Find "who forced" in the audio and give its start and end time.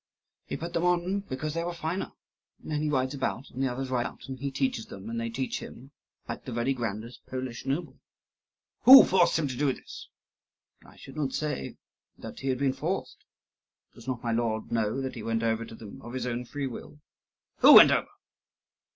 8.85-9.37